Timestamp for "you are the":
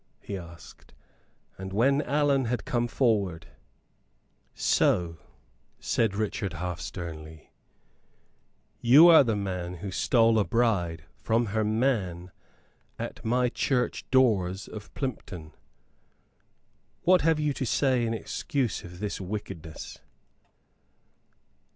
8.79-9.35